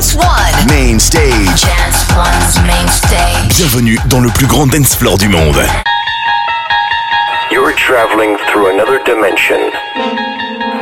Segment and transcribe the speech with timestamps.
[0.00, 0.66] Dance One.
[0.66, 1.60] Main stage.
[1.60, 3.58] Dance One's main stage.
[3.58, 5.60] Bienvenue dans le plus grand dance floor du monde.
[7.50, 9.60] You're traveling through another dimension.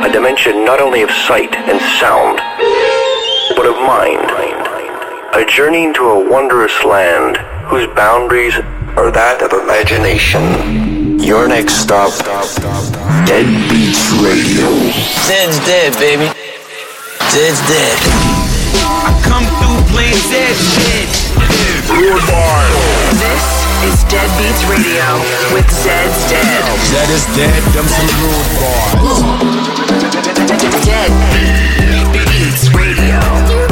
[0.03, 2.39] A dimension not only of sight and sound,
[3.57, 4.23] but of mind.
[5.33, 7.35] A journey into a wondrous land
[7.67, 8.55] whose boundaries
[8.95, 11.19] are that of imagination.
[11.19, 12.13] Your next stop,
[13.27, 14.71] Dead Beats Radio.
[15.27, 16.31] Zed's dead, baby.
[17.31, 18.28] Zed's dead.
[19.99, 21.11] I come through playing Zed shit.
[23.19, 23.45] This
[23.83, 25.03] is Dead Beats Radio
[25.53, 26.63] with Zeds Dead.
[26.87, 29.19] Zed is dead, them some rude boys.
[30.85, 31.11] Dead
[32.13, 33.68] Beats Radio.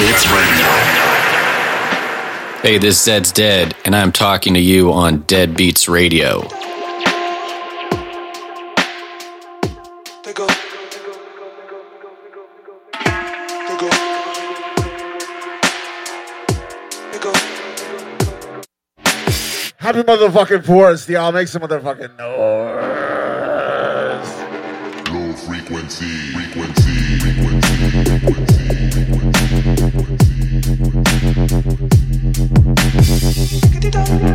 [0.00, 0.66] To Dead Beats Radio.
[2.62, 6.40] Hey, this Zeds Dead, and I'm talking to you on Dead Beats Radio.
[19.76, 21.30] Happy motherfucking forest, y'all.
[21.30, 23.19] Make some motherfucking noise.
[33.94, 34.29] Low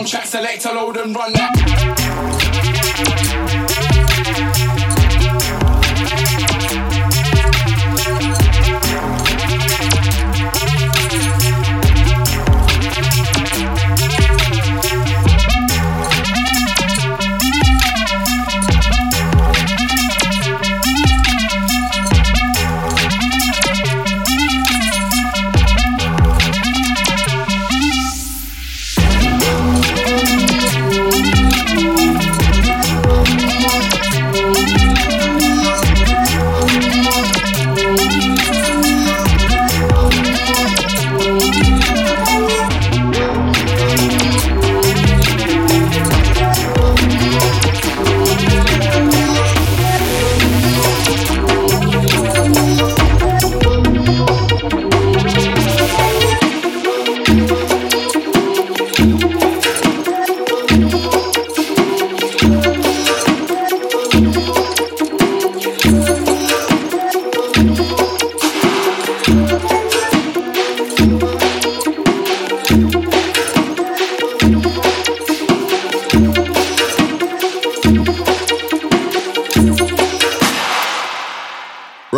[0.00, 1.30] Run that track, select a load and run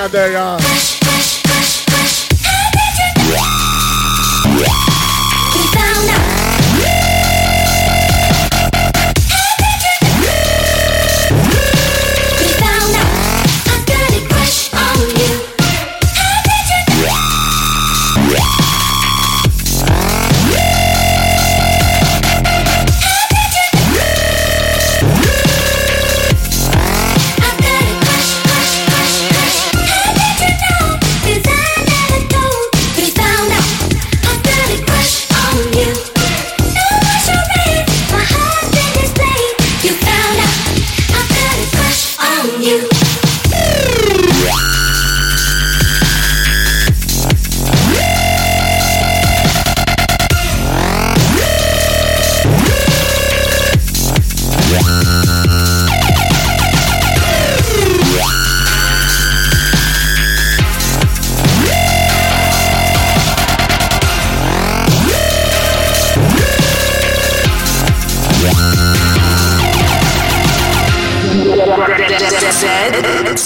[0.00, 0.59] How y'all uh,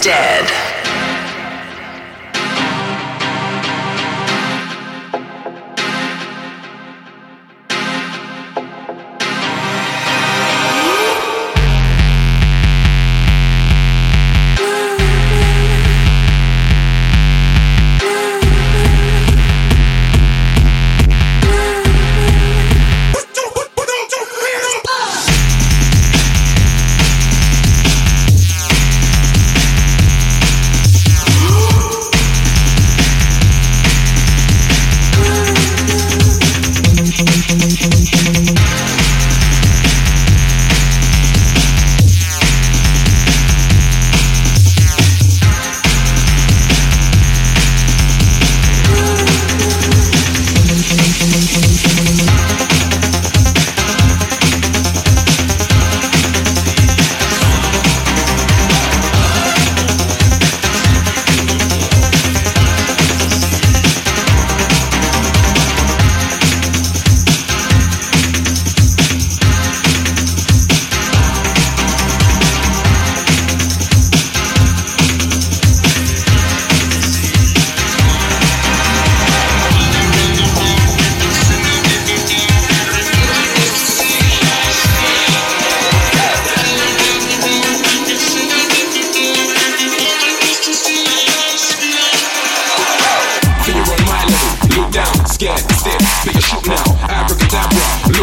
[0.04, 0.73] Dead,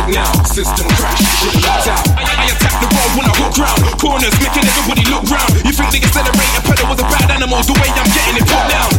[0.01, 2.05] look now, system crash, shit locked out.
[2.17, 3.82] I, I attack the road when I hook round.
[3.99, 5.52] Corners making everybody look round.
[5.62, 7.62] You think they accelerate a pedal was a bad animal?
[7.62, 8.89] The way I'm getting it put down.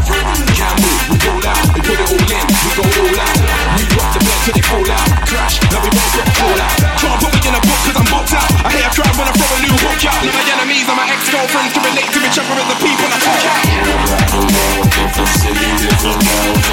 [0.54, 3.36] Can't move, we go out, we put it all in, we go all out.
[3.78, 5.08] We rock the bed till they fall out.
[5.26, 6.76] Crash, now we won't stop fall out.
[7.00, 8.46] Can't put in a book cause I'm booked out.
[8.62, 10.22] I hear a crowd when I throw a new book out.
[10.22, 13.18] Now my enemies and my ex-girlfriends can relate to me, chopper as the people I
[13.18, 13.62] fuck out.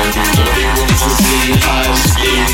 [0.10, 1.58] Everybody wants to see
[1.98, 2.50] speed.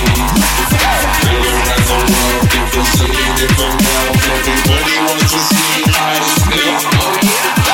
[0.76, 7.65] Around the world, different city, different mouth, everybody wants to see high speed.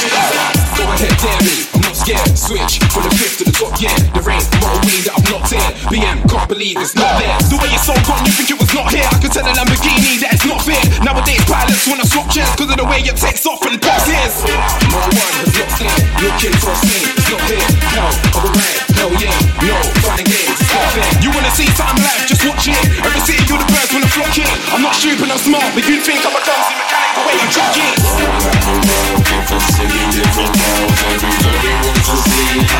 [0.00, 2.29] Go ahead, dare me, I'm not scared.
[2.50, 3.94] Switch from the fifth to the top, yeah.
[4.10, 5.62] The rain, motor weed that I'm not in.
[5.86, 7.38] BM, can't believe it's not there.
[7.46, 9.06] The way it's so gone, you think it was not here.
[9.06, 10.82] I could tell a Lamborghini that it's not fair.
[11.06, 14.42] Nowadays, pilots wanna swap chairs because of the way it takes off and pops ears.
[14.42, 17.70] No one has not seen, looking for a scene, it's not here.
[17.94, 19.30] Hell, of a man, hell yeah.
[19.62, 21.06] No, finding games, it's not fair.
[21.22, 22.82] You wanna see something live, just watch it.
[22.98, 24.50] Every city, you're the birds when I flock it.
[24.74, 27.46] I'm not stupid, I'm smart, but you think I'm a clumsy mechanic the way I'm
[27.46, 27.94] to see.
[28.10, 32.70] Around the world, different city, different mouth, everybody wants to see Oh.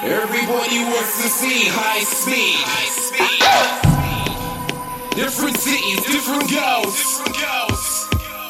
[0.00, 2.54] Everybody wants to see high speed.
[2.60, 3.87] high speed.
[5.18, 7.18] Different cities, different girls.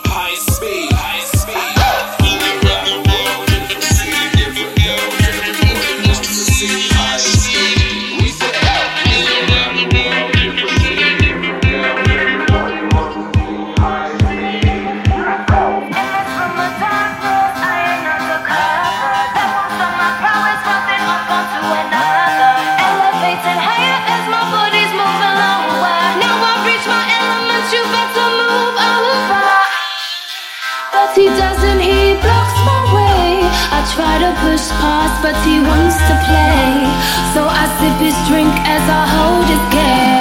[0.04, 0.97] High speed.
[33.94, 36.84] Try to push past, but he wants to play.
[37.34, 40.17] So I sip his drink as I hold his gaze.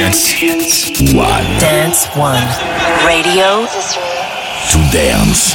[0.00, 0.40] Dance.
[0.40, 1.12] Dance.
[1.12, 1.44] One.
[1.60, 2.40] Dance One.
[3.04, 3.66] Radio
[4.70, 5.54] To dance.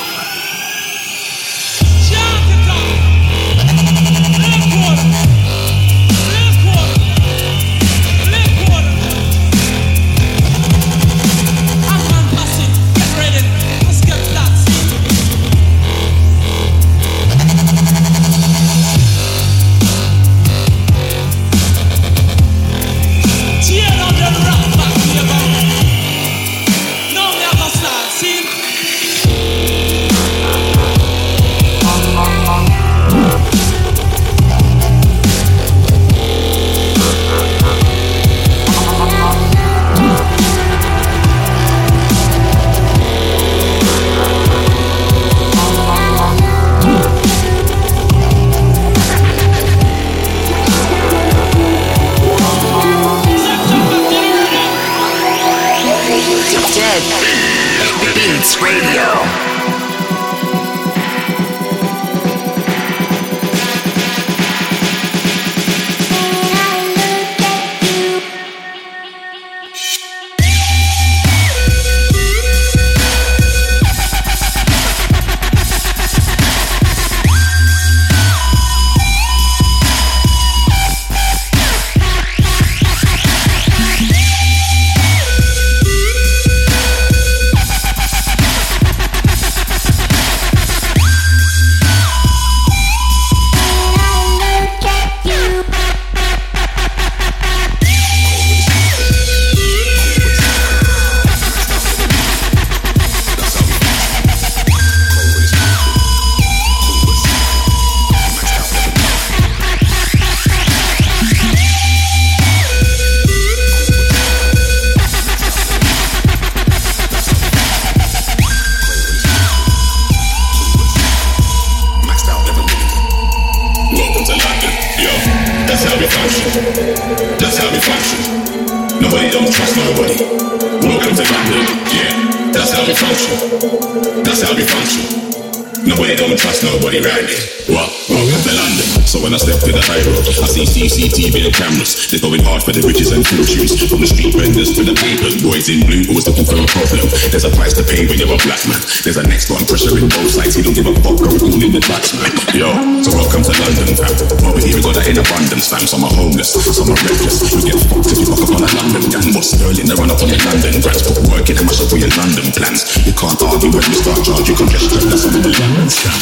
[163.01, 165.09] You can't argue when you start charging congestion.
[165.09, 166.13] That's something the landman's Call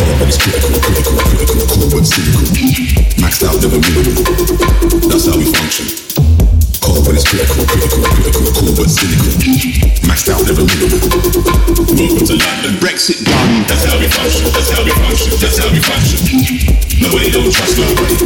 [0.00, 2.40] Cold when it's critical, critical, critical, cold when it's cynical.
[3.20, 4.16] Maxed out, never minimum.
[5.12, 5.84] That's how we function.
[6.80, 9.28] Call Cold when it's critical, critical, critical, cold when it's cynical.
[10.08, 11.04] Maxed out, never minimum.
[11.84, 12.72] Welcome to London.
[12.80, 13.68] Brexit done.
[13.68, 14.48] That's how we function.
[14.56, 15.36] That's how we function.
[15.36, 16.20] That's how we function.
[16.96, 18.16] Nobody don't trust nobody.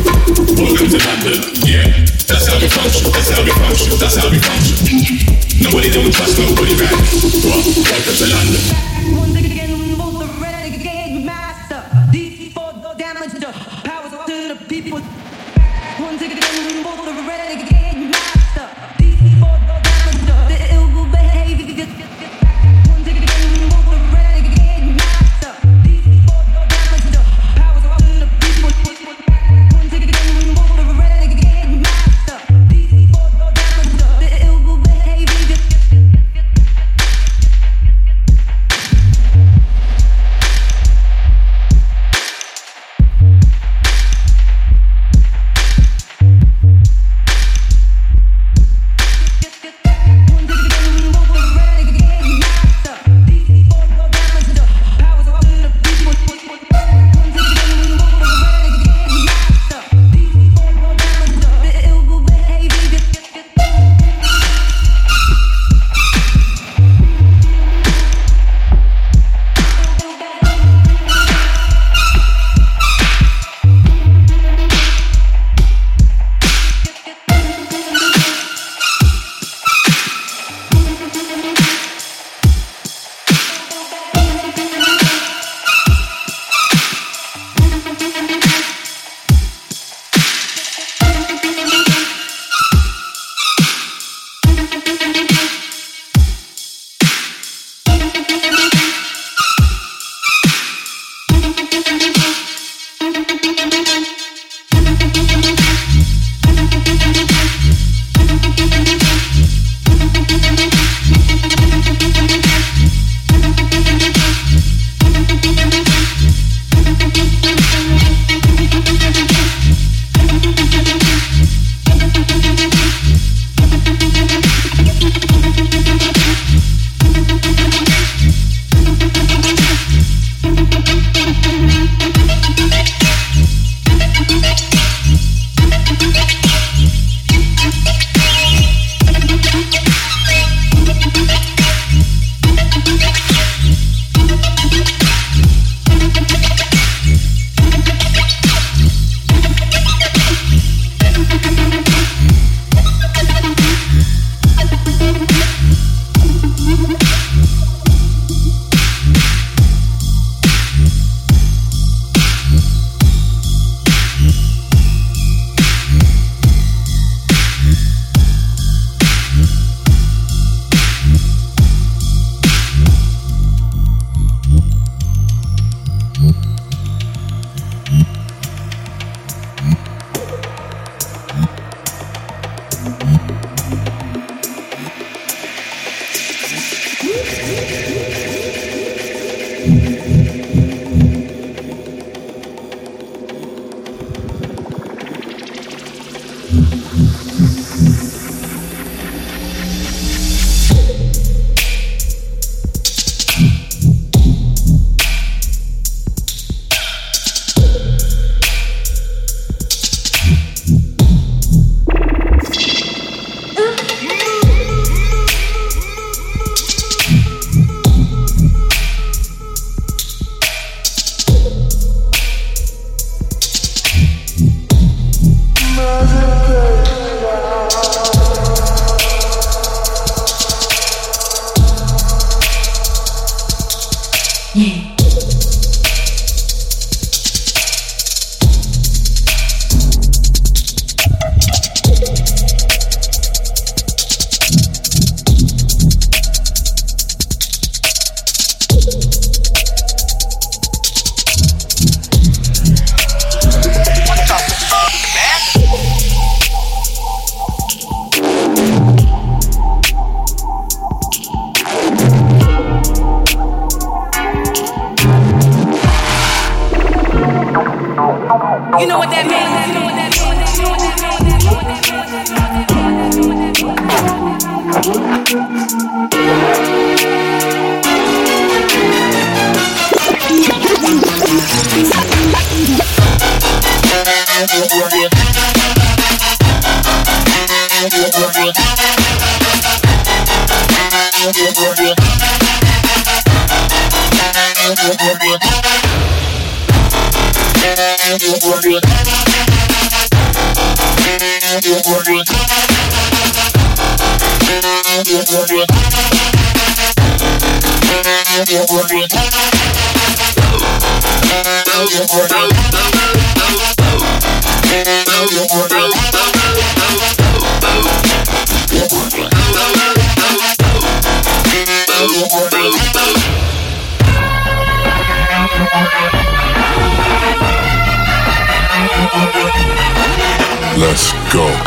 [0.54, 1.38] Welcome to London.
[1.66, 1.90] Yeah.
[2.30, 3.10] That's how we function.
[3.10, 3.90] That's how we function.
[3.98, 4.78] That's how we function.
[5.58, 7.19] Nobody don't trust nobody back.
[7.60, 7.84] Welcome
[8.16, 8.89] to London.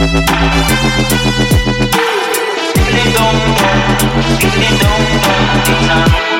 [0.00, 0.14] If they
[3.10, 3.66] don't know,
[4.28, 6.37] if they don't know, they not.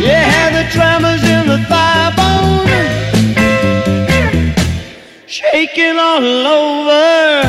[0.00, 2.66] You had the tremors in the thigh bone,
[5.26, 7.42] shaking all over.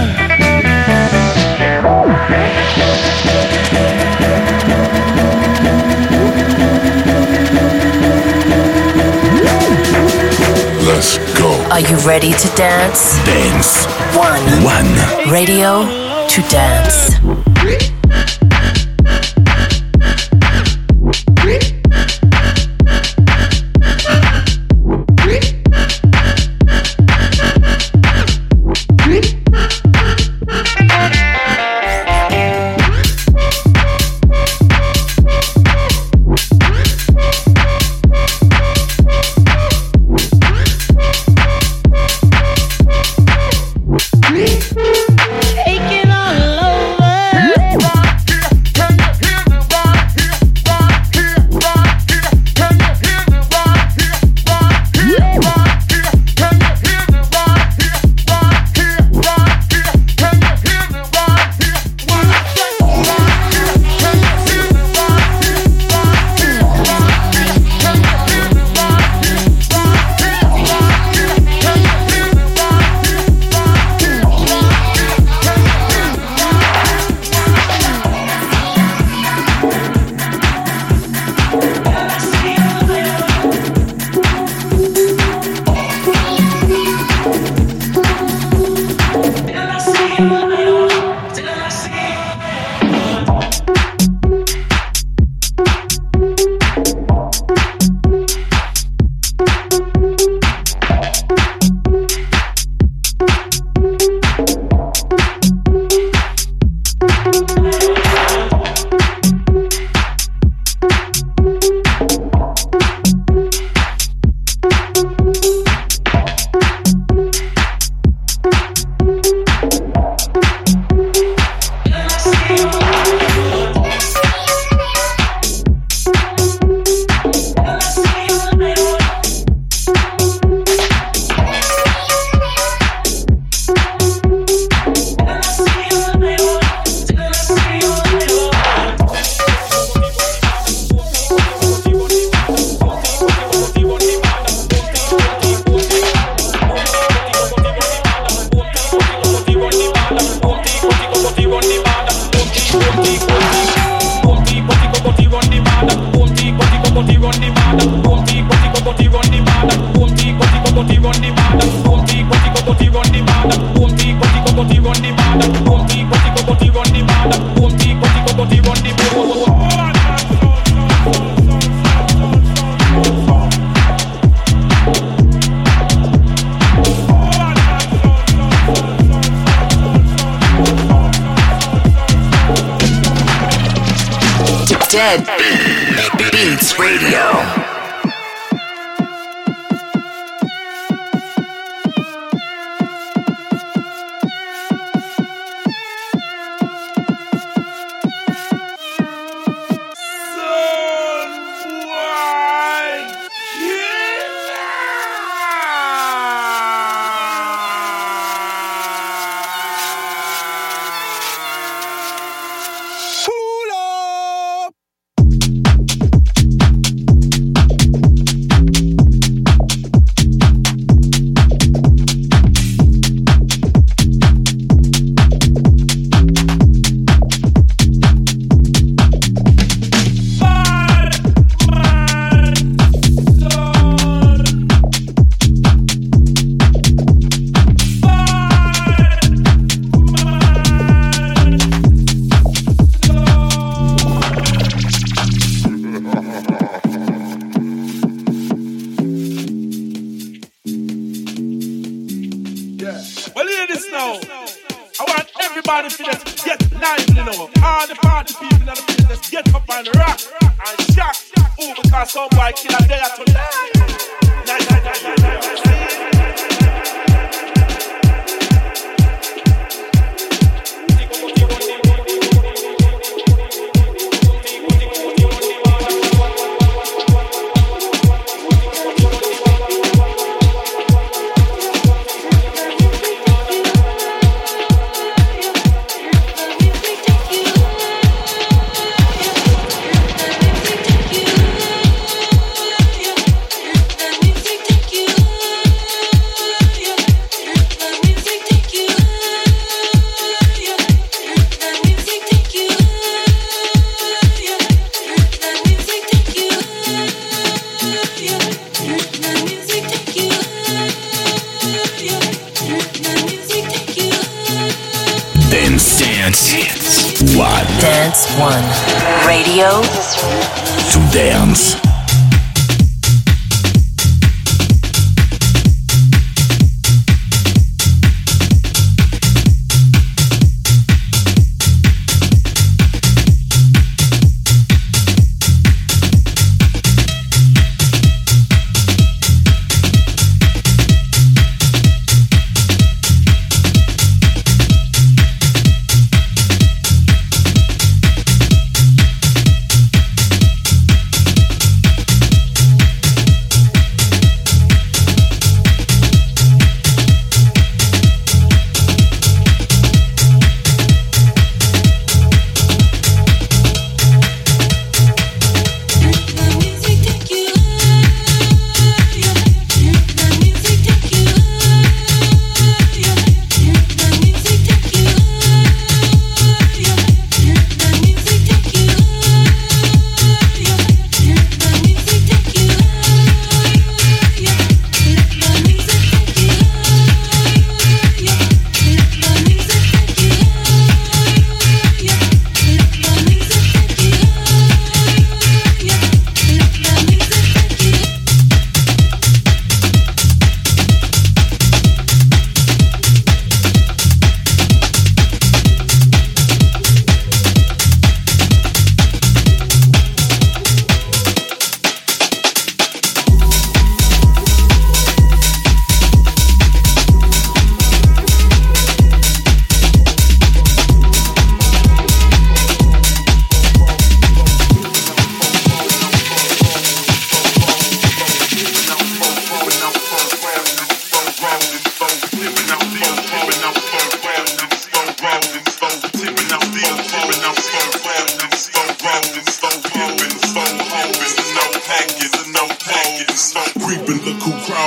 [10.85, 11.49] Let's go.
[11.71, 13.15] Are you ready to dance?
[13.25, 13.85] Dance.
[14.17, 14.41] One.
[14.65, 15.31] One.
[15.31, 15.85] Radio
[16.27, 17.19] to dance.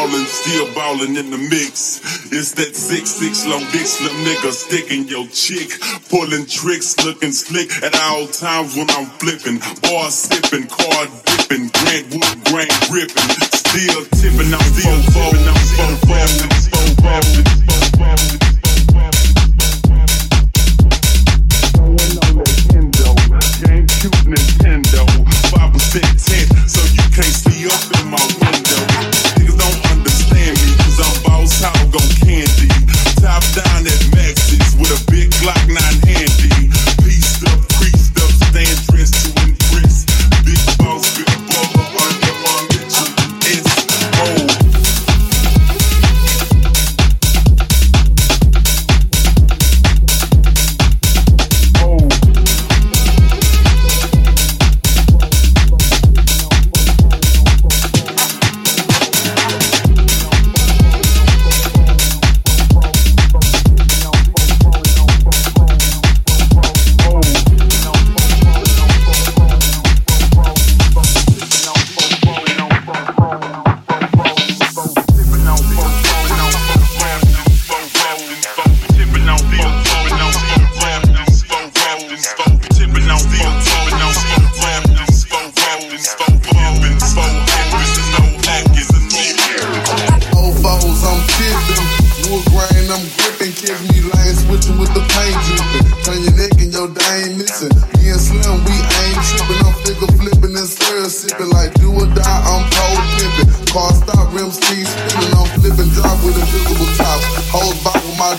[0.02, 2.00] ballin', still ballin' in the mix.
[2.32, 5.70] It's that six six long dick slim nigga sticking your chick,
[6.10, 12.06] pulling tricks, looking slick at all times when I'm flipping, bar sipping, card dipping, Grant
[12.14, 18.41] Wood grain ripping, still tipping, I'm still folding, I'm still rapping, still still.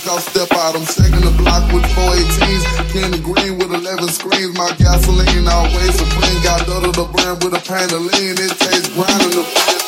[0.08, 0.76] I'll step out.
[0.76, 2.92] I'm checking the block with 418s.
[2.92, 4.58] Candy green with 11 screens.
[4.58, 6.44] My gasoline always a supreme.
[6.44, 8.36] Got double the brand with a pan lean.
[8.36, 9.83] It tastes brown in the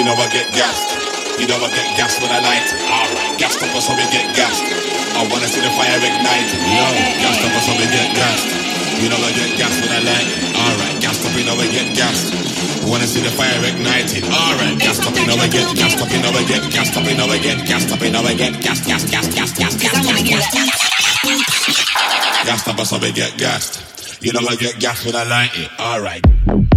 [0.00, 0.96] You never get gassed.
[1.36, 2.64] You never get gassed when I light.
[2.88, 4.64] Alright, gassed up or so we get gassed.
[5.12, 6.48] I wanna see the fire ignite.
[6.56, 6.88] Yo,
[7.20, 8.48] gassed up or so we get gassed.
[8.96, 10.28] You never get gassed when I light.
[10.56, 12.32] Alright, gassed up, you know get gassed.
[12.88, 14.24] Wanna see the fire ignited.
[14.24, 17.04] Alright, gassed up, you know I get gassed up, you know I get gassed up,
[17.04, 19.84] you know I get gassed up, you know I get gassed, gassed, gassed, gassed, gassed,
[19.84, 20.80] gassed, gassed, gassed.
[22.48, 24.24] Gassed up, so we get gassed.
[24.24, 25.68] You know I get gassed when I light it.
[25.76, 26.69] Alright.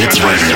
[0.00, 0.47] It's ready.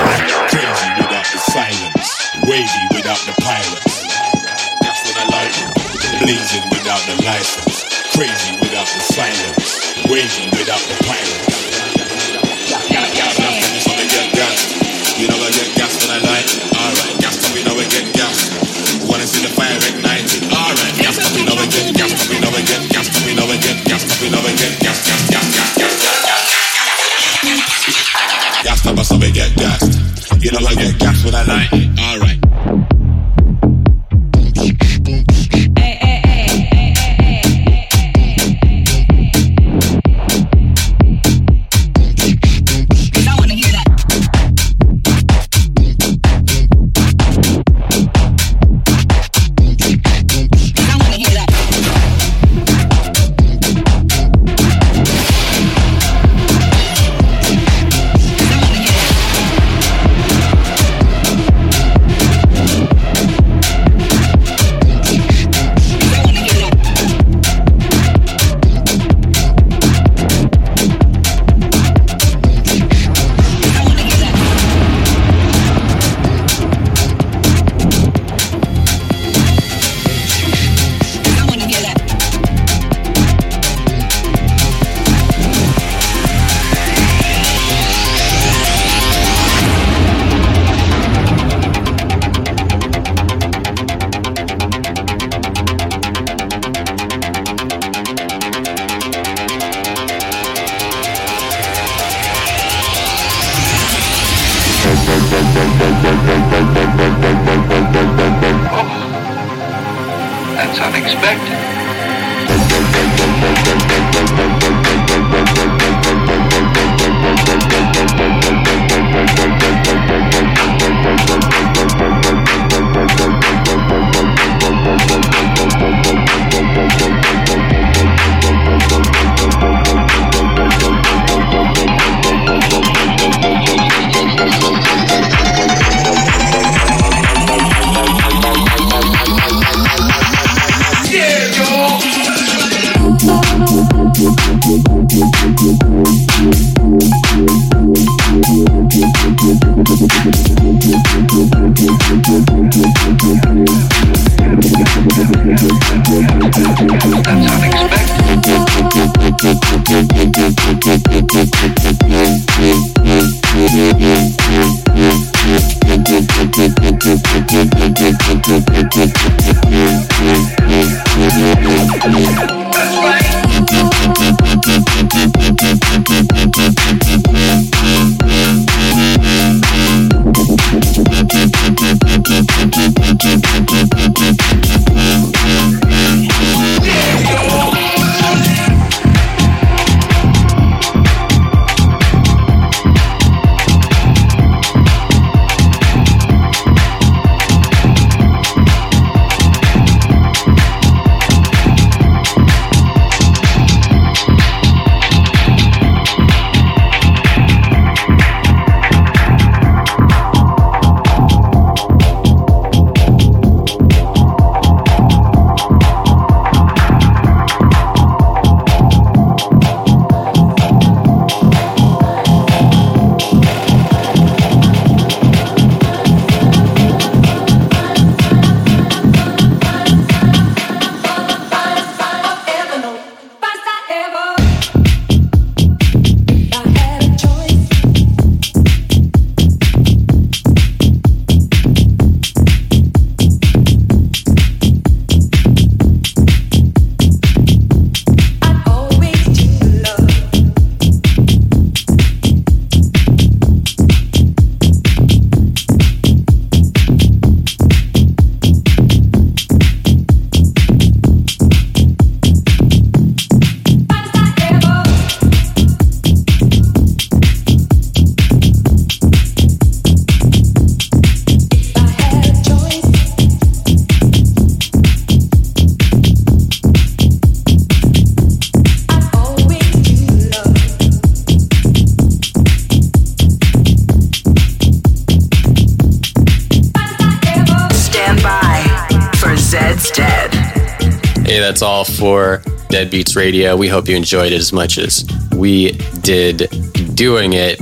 [291.43, 292.39] That's all for
[292.69, 293.57] Deadbeats Radio.
[293.57, 295.73] We hope you enjoyed it as much as we
[296.03, 296.49] did
[296.95, 297.61] doing it.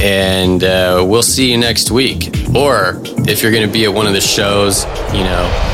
[0.00, 2.30] And uh, we'll see you next week.
[2.54, 2.98] Or
[3.28, 5.69] if you're going to be at one of the shows, you know,